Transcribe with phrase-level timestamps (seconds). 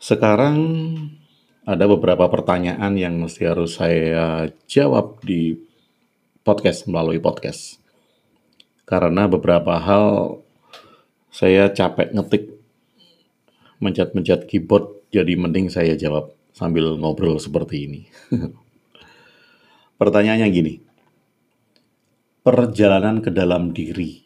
[0.00, 0.56] Sekarang
[1.68, 5.60] ada beberapa pertanyaan yang mesti harus saya jawab di
[6.40, 7.76] podcast melalui podcast.
[8.88, 10.40] Karena beberapa hal
[11.28, 12.48] saya capek ngetik
[13.76, 18.02] mencet-mencet keyboard jadi mending saya jawab sambil ngobrol seperti ini.
[20.00, 20.74] Pertanyaannya gini.
[22.40, 24.24] Perjalanan ke dalam diri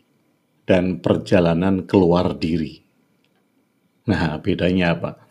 [0.70, 2.79] dan perjalanan keluar diri.
[4.06, 5.25] Nah, bedanya apa?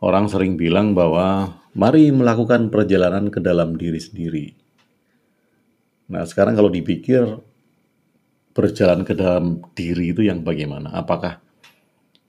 [0.00, 4.46] Orang sering bilang bahwa mari melakukan perjalanan ke dalam diri sendiri.
[6.10, 7.22] Nah, sekarang kalau dipikir
[8.56, 10.90] berjalan ke dalam diri itu yang bagaimana?
[10.96, 11.38] Apakah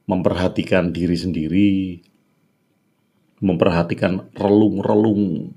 [0.06, 1.72] memperhatikan diri sendiri,
[3.42, 5.56] memperhatikan relung-relung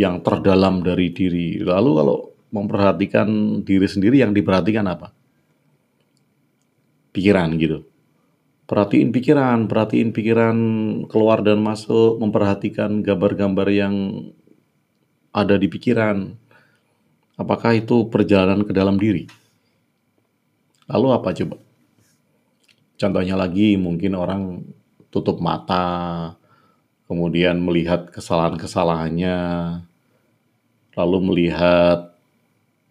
[0.00, 1.60] yang terdalam dari diri.
[1.60, 2.18] Lalu kalau
[2.50, 5.12] memperhatikan diri sendiri yang diperhatikan apa?
[7.12, 7.84] Pikiran gitu.
[8.70, 10.56] Perhatiin pikiran, perhatiin pikiran
[11.10, 13.94] keluar dan masuk, memperhatikan gambar-gambar yang
[15.34, 16.38] ada di pikiran.
[17.34, 19.26] Apakah itu perjalanan ke dalam diri?
[20.86, 21.58] Lalu apa coba?
[22.94, 24.62] Contohnya lagi mungkin orang
[25.10, 26.38] tutup mata,
[27.10, 29.38] kemudian melihat kesalahan-kesalahannya,
[30.94, 32.14] lalu melihat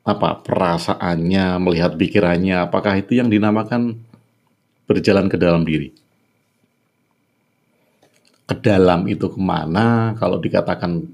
[0.03, 4.08] apa perasaannya, melihat pikirannya, apakah itu yang dinamakan
[4.89, 5.93] berjalan ke dalam diri?
[8.49, 10.17] Ke dalam itu ke mana?
[10.17, 11.05] Kalau dikatakan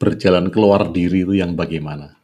[0.00, 2.16] berjalan keluar diri itu yang bagaimana?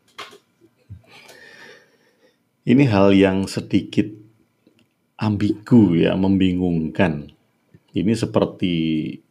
[2.65, 4.09] Ini hal yang sedikit
[5.21, 7.29] ambigu ya, membingungkan.
[7.93, 8.73] Ini seperti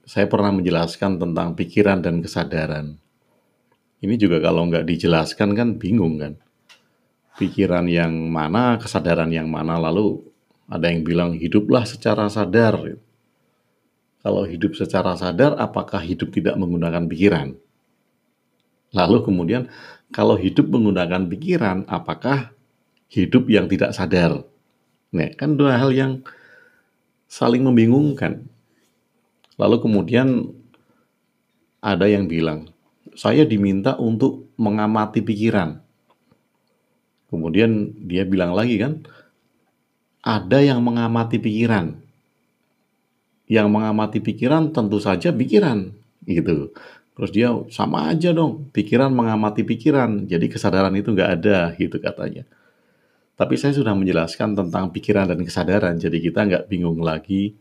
[0.05, 3.01] saya pernah menjelaskan tentang pikiran dan kesadaran.
[3.99, 6.33] Ini juga kalau nggak dijelaskan kan bingung kan.
[7.41, 10.28] Pikiran yang mana, kesadaran yang mana, lalu
[10.69, 12.77] ada yang bilang hiduplah secara sadar.
[14.21, 17.57] Kalau hidup secara sadar, apakah hidup tidak menggunakan pikiran?
[18.93, 19.65] Lalu kemudian,
[20.13, 22.53] kalau hidup menggunakan pikiran, apakah
[23.09, 24.45] hidup yang tidak sadar?
[25.09, 26.21] Nah, kan dua hal yang
[27.25, 28.45] saling membingungkan.
[29.57, 30.53] Lalu kemudian
[31.81, 32.69] ada yang bilang,
[33.17, 35.81] saya diminta untuk mengamati pikiran.
[37.29, 39.05] Kemudian dia bilang lagi kan,
[40.19, 41.95] ada yang mengamati pikiran.
[43.49, 45.89] Yang mengamati pikiran tentu saja pikiran,
[46.29, 46.69] gitu.
[47.17, 52.45] Terus dia sama aja dong, pikiran mengamati pikiran, jadi kesadaran itu nggak ada, gitu katanya.
[53.35, 57.57] Tapi saya sudah menjelaskan tentang pikiran dan kesadaran, jadi kita nggak bingung lagi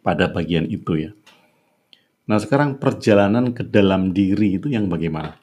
[0.00, 1.12] pada bagian itu ya.
[2.26, 5.38] Nah sekarang perjalanan ke dalam diri itu yang bagaimana?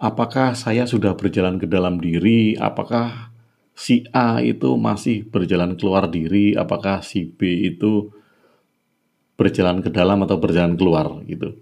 [0.00, 2.56] Apakah saya sudah berjalan ke dalam diri?
[2.56, 3.28] Apakah
[3.74, 6.52] si A itu masih berjalan keluar diri?
[6.54, 8.12] Apakah si B itu
[9.40, 11.56] berjalan ke dalam atau berjalan keluar gitu?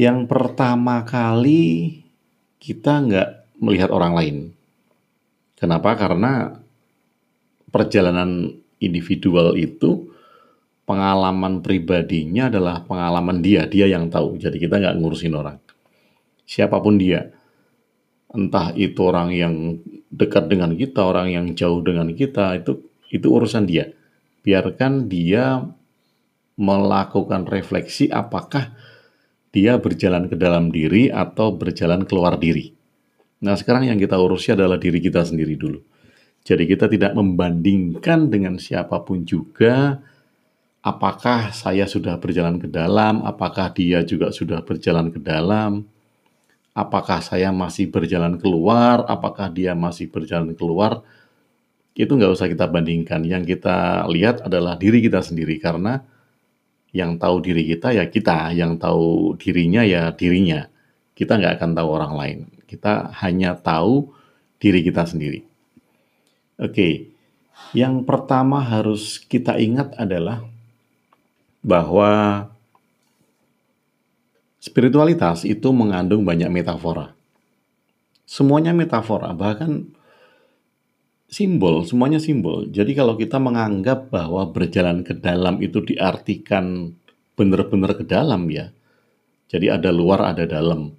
[0.00, 2.00] Yang pertama kali
[2.56, 3.28] kita nggak
[3.60, 4.36] melihat orang lain.
[5.58, 5.94] Kenapa?
[5.94, 6.58] Karena
[7.70, 8.50] perjalanan
[8.82, 10.10] individual itu
[10.82, 14.36] pengalaman pribadinya adalah pengalaman dia, dia yang tahu.
[14.42, 15.58] Jadi kita nggak ngurusin orang.
[16.42, 17.30] Siapa pun dia.
[18.32, 19.54] Entah itu orang yang
[20.08, 22.80] dekat dengan kita, orang yang jauh dengan kita, itu
[23.12, 23.92] itu urusan dia.
[24.42, 25.60] Biarkan dia
[26.56, 28.72] melakukan refleksi apakah
[29.52, 32.72] dia berjalan ke dalam diri atau berjalan keluar diri.
[33.44, 35.80] Nah sekarang yang kita urusi adalah diri kita sendiri dulu.
[36.42, 40.02] Jadi kita tidak membandingkan dengan siapa pun juga
[40.82, 45.86] apakah saya sudah berjalan ke dalam, apakah dia juga sudah berjalan ke dalam,
[46.72, 51.04] apakah saya masih berjalan keluar, apakah dia masih berjalan keluar,
[51.92, 53.24] itu nggak usah kita bandingkan.
[53.24, 56.00] Yang kita lihat adalah diri kita sendiri karena
[56.92, 60.68] yang tahu diri kita ya kita, yang tahu dirinya ya dirinya.
[61.12, 62.38] Kita nggak akan tahu orang lain.
[62.64, 64.08] Kita hanya tahu
[64.56, 65.44] diri kita sendiri.
[66.56, 67.12] Oke,
[67.76, 70.44] yang pertama harus kita ingat adalah
[71.64, 72.51] bahwa
[74.62, 77.10] spiritualitas itu mengandung banyak metafora.
[78.22, 79.90] Semuanya metafora, bahkan
[81.26, 82.70] simbol, semuanya simbol.
[82.70, 86.94] Jadi kalau kita menganggap bahwa berjalan ke dalam itu diartikan
[87.34, 88.70] benar-benar ke dalam ya.
[89.50, 90.94] Jadi ada luar, ada dalam.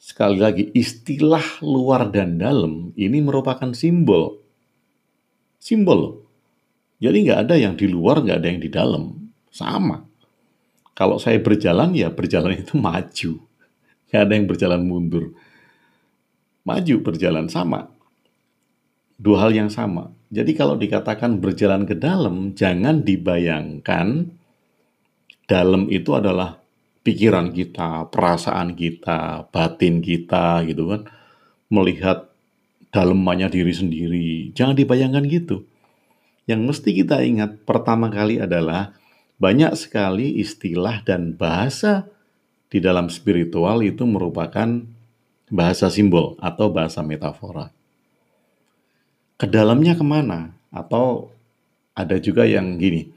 [0.00, 4.42] Sekali lagi, istilah luar dan dalam ini merupakan simbol
[5.62, 6.26] simbol.
[6.98, 9.04] Jadi nggak ada yang di luar, nggak ada yang di dalam.
[9.54, 10.02] Sama.
[10.92, 13.40] Kalau saya berjalan, ya berjalan itu maju.
[14.12, 15.32] Nggak ada yang berjalan mundur.
[16.68, 17.88] Maju berjalan sama.
[19.22, 20.10] dua hal yang sama.
[20.34, 24.34] Jadi kalau dikatakan berjalan ke dalam, jangan dibayangkan
[25.46, 26.58] dalam itu adalah
[27.06, 31.06] pikiran kita, perasaan kita, batin kita gitu kan.
[31.70, 32.34] Melihat
[32.90, 34.30] dalemannya diri sendiri.
[34.52, 35.64] Jangan dibayangkan gitu.
[36.44, 38.92] Yang mesti kita ingat pertama kali adalah
[39.42, 42.06] banyak sekali istilah dan bahasa
[42.70, 44.86] di dalam spiritual itu merupakan
[45.50, 47.74] bahasa simbol atau bahasa metafora.
[49.34, 50.54] Ke dalamnya ke mana?
[50.70, 51.34] Atau
[51.92, 53.10] ada juga yang gini,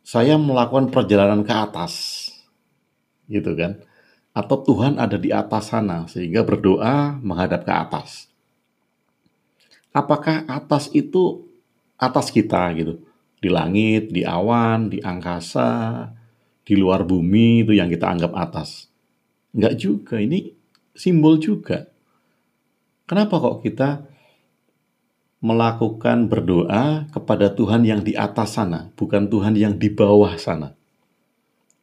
[0.00, 1.92] saya melakukan perjalanan ke atas,
[3.28, 3.78] gitu kan?
[4.34, 8.26] Atau Tuhan ada di atas sana, sehingga berdoa menghadap ke atas.
[9.94, 11.46] Apakah atas itu
[11.94, 12.98] atas kita gitu?
[13.44, 16.08] Di langit, di awan, di angkasa,
[16.64, 18.88] di luar bumi itu yang kita anggap atas.
[19.52, 20.56] Enggak juga, ini
[20.96, 21.84] simbol juga.
[23.04, 24.08] Kenapa kok kita
[25.44, 30.72] melakukan berdoa kepada Tuhan yang di atas sana, bukan Tuhan yang di bawah sana?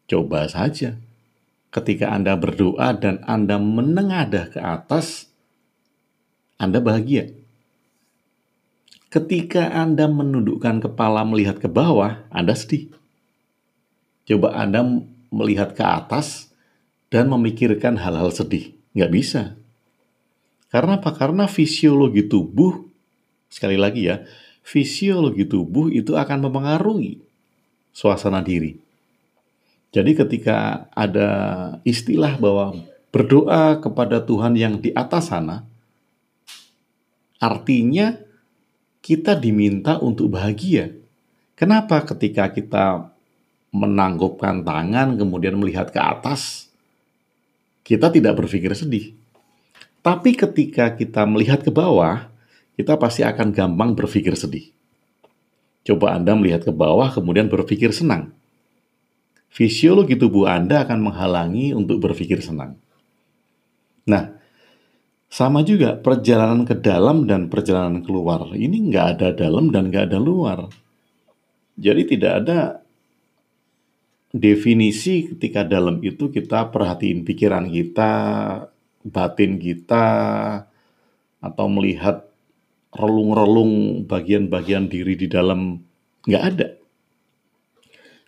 [0.10, 0.98] Coba saja.
[1.70, 5.30] Ketika Anda berdoa dan Anda menengadah ke atas,
[6.58, 7.41] Anda bahagia.
[9.12, 12.88] Ketika Anda menundukkan kepala melihat ke bawah, Anda sedih.
[14.24, 14.88] Coba Anda
[15.28, 16.48] melihat ke atas
[17.12, 18.72] dan memikirkan hal-hal sedih.
[18.96, 19.42] Nggak bisa.
[20.72, 21.12] Karena apa?
[21.12, 22.88] Karena fisiologi tubuh,
[23.52, 24.24] sekali lagi ya,
[24.64, 27.20] fisiologi tubuh itu akan mempengaruhi
[27.92, 28.80] suasana diri.
[29.92, 31.30] Jadi ketika ada
[31.84, 32.80] istilah bahwa
[33.12, 35.68] berdoa kepada Tuhan yang di atas sana,
[37.44, 38.31] artinya
[39.02, 40.94] kita diminta untuk bahagia.
[41.58, 43.10] Kenapa ketika kita
[43.74, 46.70] menanggupkan tangan, kemudian melihat ke atas,
[47.82, 49.14] kita tidak berpikir sedih.
[50.02, 52.30] Tapi ketika kita melihat ke bawah,
[52.74, 54.74] kita pasti akan gampang berpikir sedih.
[55.86, 58.34] Coba Anda melihat ke bawah, kemudian berpikir senang.
[59.52, 62.78] Fisiologi tubuh Anda akan menghalangi untuk berpikir senang.
[64.06, 64.41] Nah,
[65.32, 68.52] sama juga perjalanan ke dalam dan perjalanan keluar.
[68.52, 70.68] Ini nggak ada dalam dan nggak ada luar.
[71.80, 72.60] Jadi tidak ada
[74.36, 78.14] definisi ketika dalam itu kita perhatiin pikiran kita,
[79.08, 80.08] batin kita,
[81.40, 82.28] atau melihat
[82.92, 85.80] relung-relung bagian-bagian diri di dalam
[86.28, 86.68] nggak ada.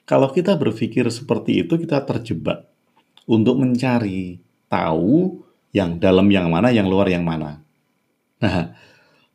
[0.07, 2.63] Kalau kita berpikir seperti itu, kita terjebak
[3.27, 4.39] untuk mencari
[4.71, 7.65] tahu yang dalam yang mana, yang luar yang mana.
[8.39, 8.77] Nah,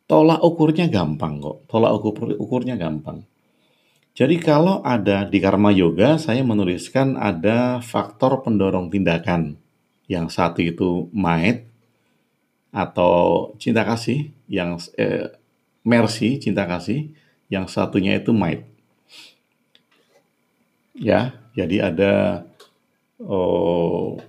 [0.07, 1.67] tolak ukurnya gampang kok.
[1.67, 3.27] Tolak ukur ukurnya gampang.
[4.15, 9.59] Jadi kalau ada di Karma Yoga, saya menuliskan ada faktor pendorong tindakan.
[10.09, 11.69] Yang satu itu might
[12.73, 15.29] atau cinta kasih, yang eh,
[15.85, 17.13] mercy, cinta kasih,
[17.47, 18.65] yang satunya itu might.
[20.97, 22.13] Ya, jadi ada
[23.23, 24.19] oh,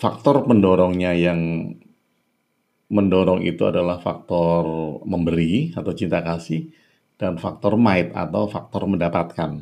[0.00, 1.70] faktor pendorongnya yang
[2.88, 4.64] mendorong itu adalah faktor
[5.04, 6.72] memberi atau cinta kasih
[7.20, 9.60] dan faktor might atau faktor mendapatkan.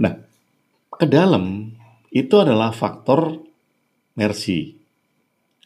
[0.00, 0.14] Nah,
[0.94, 1.74] ke dalam
[2.14, 3.42] itu adalah faktor
[4.14, 4.78] mercy.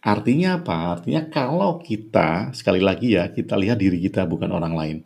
[0.00, 0.99] Artinya apa?
[0.99, 4.97] Artinya kalau kita, sekali lagi ya, kita lihat diri kita bukan orang lain.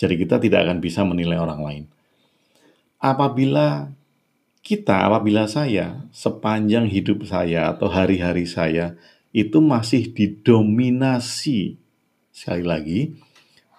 [0.00, 1.84] Jadi kita tidak akan bisa menilai orang lain.
[2.98, 3.88] Apabila
[4.64, 8.96] kita, apabila saya, sepanjang hidup saya atau hari-hari saya,
[9.36, 11.76] itu masih didominasi,
[12.32, 13.00] sekali lagi,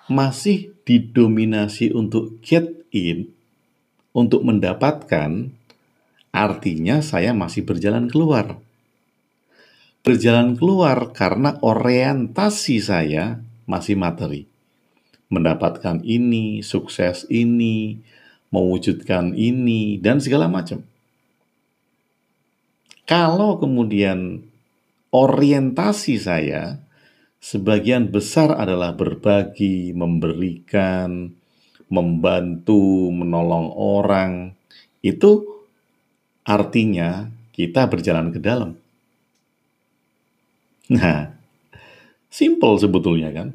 [0.05, 3.33] masih didominasi untuk get in,
[4.13, 5.49] untuk mendapatkan,
[6.29, 8.61] artinya saya masih berjalan keluar.
[10.05, 14.45] Berjalan keluar karena orientasi saya masih materi.
[15.33, 18.05] Mendapatkan ini, sukses ini,
[18.55, 20.87] mewujudkan ini, dan segala macam.
[23.03, 24.47] Kalau kemudian
[25.11, 26.79] orientasi saya
[27.43, 31.29] sebagian besar adalah berbagi, memberikan,
[31.93, 34.57] membantu, menolong orang.
[35.05, 35.61] Itu
[36.41, 38.73] artinya kita berjalan ke dalam.
[40.89, 41.29] Nah,
[42.29, 43.53] simple sebetulnya kan.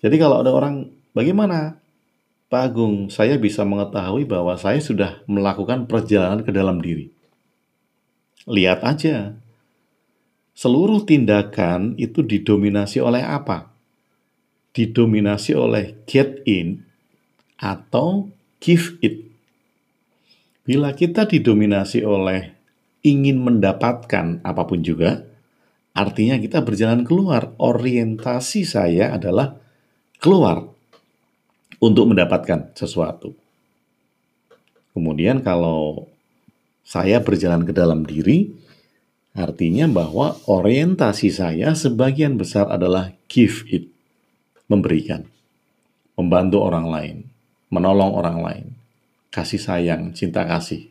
[0.00, 1.76] Jadi kalau ada orang, bagaimana
[2.46, 7.10] Pak Agung, saya bisa mengetahui bahwa saya sudah melakukan perjalanan ke dalam diri.
[8.46, 9.34] Lihat aja,
[10.54, 13.74] seluruh tindakan itu didominasi oleh apa?
[14.70, 16.86] Didominasi oleh get in
[17.58, 18.30] atau
[18.62, 19.26] give it.
[20.62, 22.54] Bila kita didominasi oleh
[23.02, 25.26] ingin mendapatkan apa pun juga,
[25.98, 27.58] artinya kita berjalan keluar.
[27.58, 29.58] Orientasi saya adalah
[30.22, 30.75] keluar
[31.80, 33.36] untuk mendapatkan sesuatu.
[34.96, 36.08] Kemudian kalau
[36.86, 38.48] saya berjalan ke dalam diri,
[39.36, 43.92] artinya bahwa orientasi saya sebagian besar adalah give it,
[44.70, 45.28] memberikan,
[46.16, 47.16] membantu orang lain,
[47.68, 48.66] menolong orang lain,
[49.28, 50.88] kasih sayang, cinta kasih.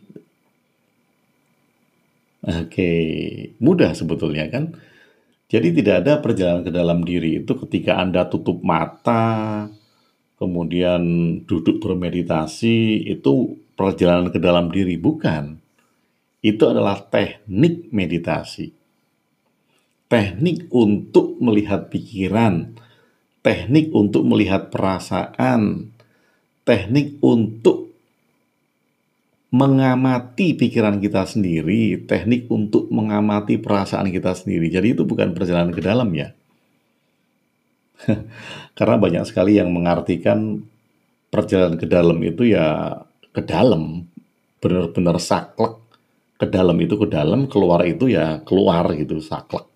[2.46, 2.92] Oke,
[3.58, 4.78] mudah sebetulnya kan?
[5.50, 9.66] Jadi tidak ada perjalanan ke dalam diri itu ketika Anda tutup mata,
[10.36, 11.02] kemudian
[11.48, 15.60] duduk bermeditasi, itu perjalanan ke dalam diri, bukan
[16.46, 18.70] itu adalah teknik meditasi.
[20.06, 22.78] Teknik untuk melihat pikiran,
[23.42, 25.90] teknik untuk melihat perasaan,
[26.62, 27.90] teknik untuk
[29.50, 34.70] mengamati pikiran kita sendiri, teknik untuk mengamati perasaan kita sendiri.
[34.70, 36.36] Jadi itu bukan perjalanan ke dalam ya.
[38.78, 40.62] Karena banyak sekali yang mengartikan
[41.32, 43.00] perjalanan ke dalam itu ya
[43.36, 44.08] ke dalam,
[44.60, 45.80] benar-benar saklek,
[46.40, 49.68] ke dalam itu ke dalam, keluar itu ya keluar gitu, saklek.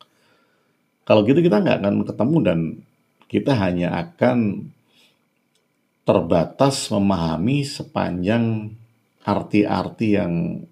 [1.03, 2.59] Kalau gitu kita nggak akan ketemu dan
[3.25, 4.69] kita hanya akan
[6.05, 8.73] terbatas memahami sepanjang
[9.25, 10.65] arti-arti yang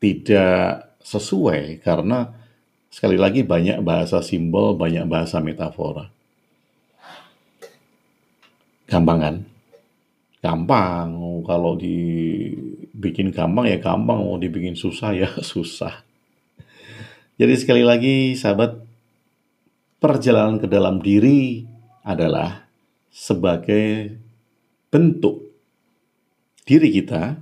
[0.00, 2.35] tidak sesuai karena
[2.96, 6.08] sekali lagi banyak bahasa simbol, banyak bahasa metafora.
[8.88, 9.36] Gampang kan?
[10.40, 11.12] Gampang.
[11.44, 16.00] Kalau dibikin gampang ya gampang, mau dibikin susah ya susah.
[17.36, 18.80] Jadi sekali lagi sahabat,
[20.00, 21.68] perjalanan ke dalam diri
[22.00, 22.64] adalah
[23.12, 24.16] sebagai
[24.88, 25.44] bentuk
[26.64, 27.36] diri kita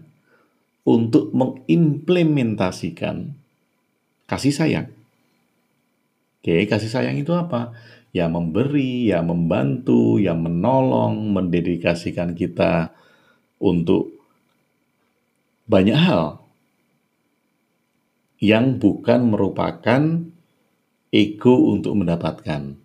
[0.83, 3.39] untuk mengimplementasikan
[4.27, 5.04] kasih sayang.
[6.45, 7.73] Oke, kasih sayang itu apa?
[8.15, 12.95] yang memberi, yang membantu, yang menolong, mendedikasikan kita
[13.59, 14.15] untuk
[15.67, 16.39] banyak hal
[18.39, 20.31] yang bukan merupakan
[21.11, 22.79] ego untuk mendapatkan.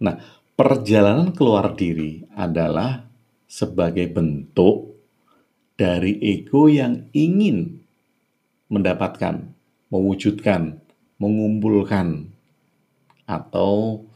[0.00, 0.16] Nah,
[0.56, 3.04] perjalanan keluar diri adalah
[3.44, 4.96] sebagai bentuk
[5.76, 7.76] dari ego yang ingin
[8.72, 9.52] mendapatkan,
[9.92, 10.80] mewujudkan,
[11.18, 12.30] mengumpulkan
[13.28, 14.06] atau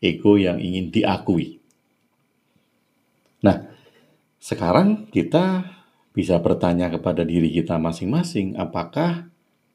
[0.00, 1.58] ego yang ingin diakui.
[3.44, 3.68] Nah,
[4.40, 5.68] sekarang kita
[6.14, 9.28] bisa bertanya kepada diri kita masing-masing, apakah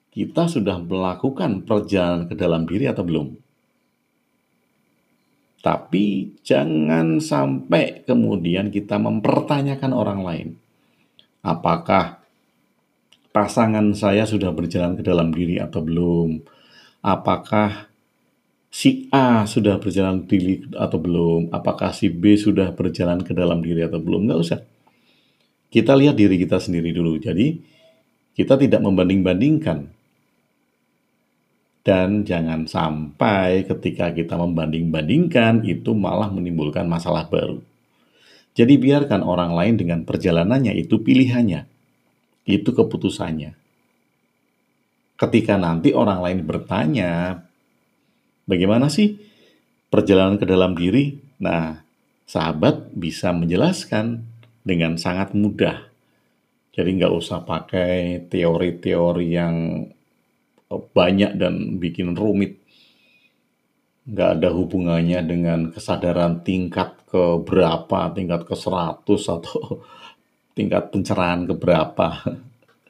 [0.09, 3.27] kita sudah melakukan perjalanan ke dalam diri atau belum?
[5.59, 10.47] Tapi jangan sampai kemudian kita mempertanyakan orang lain.
[11.43, 12.23] Apakah
[13.35, 16.39] pasangan saya sudah berjalan ke dalam diri atau belum?
[16.99, 17.87] Apakah
[18.69, 23.83] si A sudah berjalan diri atau belum, apakah si B sudah berjalan ke dalam diri
[23.83, 24.61] atau belum, nggak usah.
[25.69, 27.21] Kita lihat diri kita sendiri dulu.
[27.21, 27.61] Jadi,
[28.33, 29.91] kita tidak membanding-bandingkan.
[31.79, 37.61] Dan jangan sampai ketika kita membanding-bandingkan, itu malah menimbulkan masalah baru.
[38.57, 41.67] Jadi biarkan orang lain dengan perjalanannya, itu pilihannya.
[42.49, 43.58] Itu keputusannya.
[45.19, 47.43] Ketika nanti orang lain bertanya,
[48.49, 49.13] Bagaimana sih
[49.93, 51.13] perjalanan ke dalam diri?
[51.37, 51.85] Nah,
[52.25, 54.25] sahabat bisa menjelaskan
[54.65, 55.85] dengan sangat mudah.
[56.73, 59.85] Jadi nggak usah pakai teori-teori yang
[60.73, 62.57] banyak dan bikin rumit.
[64.09, 69.85] Nggak ada hubungannya dengan kesadaran tingkat ke berapa, tingkat ke 100 atau
[70.57, 72.07] tingkat pencerahan ke berapa.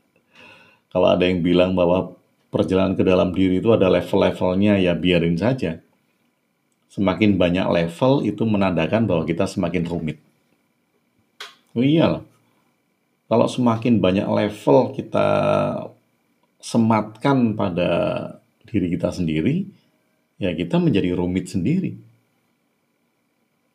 [0.95, 2.15] Kalau ada yang bilang bahwa
[2.49, 5.81] perjalanan ke dalam diri itu ada level-levelnya ya biarin saja.
[6.89, 10.17] Semakin banyak level itu menandakan bahwa kita semakin rumit.
[11.77, 12.25] Oh iyalah.
[13.29, 15.27] Kalau semakin banyak level kita
[16.57, 17.89] sematkan pada
[18.65, 19.69] diri kita sendiri,
[20.41, 21.93] ya kita menjadi rumit sendiri.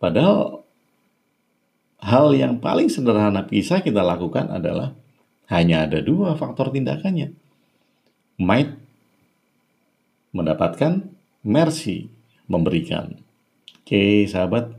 [0.02, 0.66] Padahal
[2.02, 4.90] hal yang paling sederhana bisa kita lakukan adalah
[5.46, 7.43] hanya ada dua faktor tindakannya
[8.40, 8.74] might
[10.34, 11.06] mendapatkan
[11.46, 12.10] mercy
[12.50, 13.14] memberikan.
[13.84, 14.74] Oke sahabat,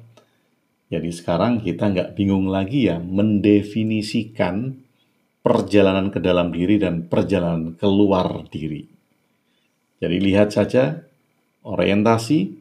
[0.89, 4.81] jadi sekarang kita nggak bingung lagi ya mendefinisikan
[5.45, 8.89] perjalanan ke dalam diri dan perjalanan keluar diri.
[10.01, 11.05] Jadi lihat saja
[11.61, 12.53] orientasi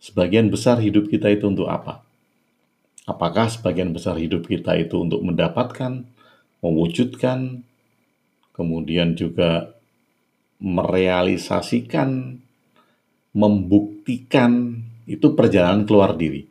[0.00, 2.04] sebagian besar hidup kita itu untuk apa?
[3.06, 6.04] Apakah sebagian besar hidup kita itu untuk mendapatkan,
[6.58, 7.62] mewujudkan,
[8.50, 9.75] kemudian juga
[10.62, 12.40] merealisasikan
[13.36, 16.48] membuktikan itu perjalanan keluar diri.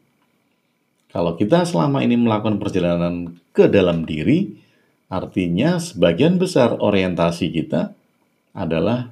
[1.10, 4.52] Kalau kita selama ini melakukan perjalanan ke dalam diri,
[5.08, 7.96] artinya sebagian besar orientasi kita
[8.52, 9.10] adalah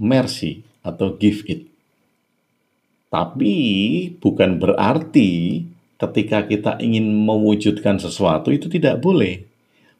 [0.00, 1.68] mercy atau give it.
[3.08, 3.54] Tapi
[4.16, 5.64] bukan berarti
[5.96, 9.44] ketika kita ingin mewujudkan sesuatu itu tidak boleh.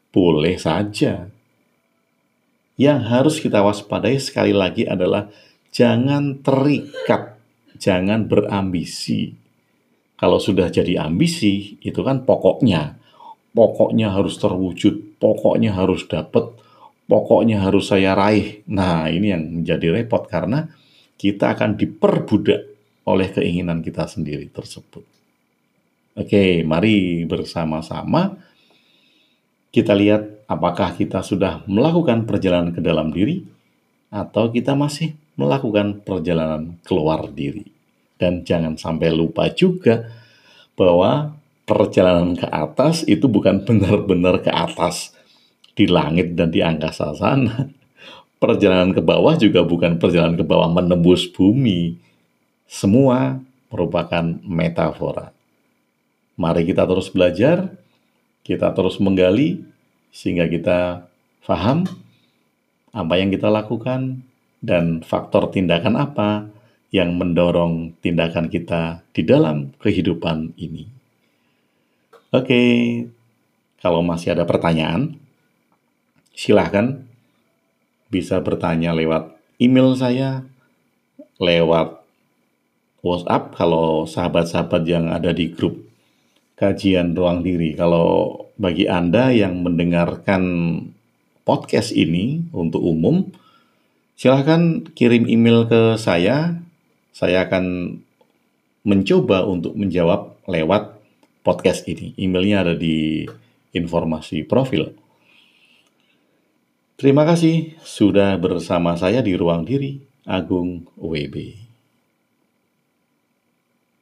[0.09, 1.29] Boleh saja.
[2.79, 5.27] Yang harus kita waspadai sekali lagi adalah
[5.75, 7.35] jangan terikat,
[7.75, 9.35] jangan berambisi.
[10.15, 12.95] Kalau sudah jadi ambisi, itu kan pokoknya.
[13.51, 16.55] Pokoknya harus terwujud, pokoknya harus dapat,
[17.11, 18.63] pokoknya harus saya raih.
[18.71, 20.71] Nah, ini yang menjadi repot karena
[21.19, 22.63] kita akan diperbudak
[23.03, 25.03] oleh keinginan kita sendiri tersebut.
[26.15, 28.48] Oke, mari bersama-sama
[29.69, 33.45] kita lihat apakah kita sudah melakukan perjalanan ke dalam diri
[34.09, 37.69] atau kita masih melakukan perjalanan keluar diri.
[38.19, 40.09] Dan jangan sampai lupa juga
[40.75, 45.15] bahwa perjalanan ke atas itu bukan benar-benar ke atas
[45.77, 47.71] di langit dan di angkasa sana.
[48.39, 51.95] Perjalanan ke bawah juga bukan perjalanan ke bawah menembus bumi.
[52.67, 55.31] Semua merupakan metafora.
[56.39, 57.67] Mari kita terus belajar,
[58.43, 59.63] kita terus menggali,
[60.09, 61.09] sehingga kita
[61.45, 61.85] paham
[62.89, 64.25] apa yang kita lakukan
[64.59, 66.49] dan faktor tindakan apa
[66.89, 70.89] yang mendorong tindakan kita di dalam kehidupan ini.
[72.29, 72.61] Oke,
[73.81, 75.17] kalau masih ada pertanyaan,
[76.33, 77.01] silahkan
[78.09, 80.45] bisa bertanya lewat email saya,
[81.41, 82.01] lewat
[83.01, 85.88] WhatsApp kalau sahabat-sahabat yang ada di grup
[86.59, 87.71] kajian ruang diri.
[87.73, 90.43] Kalau bagi Anda yang mendengarkan
[91.47, 93.31] podcast ini untuk umum,
[94.19, 96.59] silahkan kirim email ke saya.
[97.15, 97.95] Saya akan
[98.83, 100.99] mencoba untuk menjawab lewat
[101.47, 102.11] podcast ini.
[102.19, 103.23] Emailnya ada di
[103.71, 104.91] informasi profil.
[106.99, 111.68] Terima kasih sudah bersama saya di Ruang Diri, Agung WB.